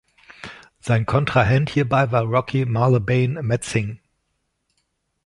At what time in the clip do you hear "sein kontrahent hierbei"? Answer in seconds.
0.79-2.11